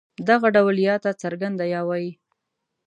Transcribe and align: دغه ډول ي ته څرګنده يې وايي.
دغه 0.29 0.47
ډول 0.55 0.75
ي 0.85 0.87
ته 1.03 1.11
څرګنده 1.21 1.65
يې 1.73 1.81
وايي. 1.87 2.11